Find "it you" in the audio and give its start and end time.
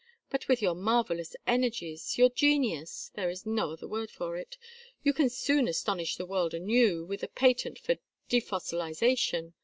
4.35-5.13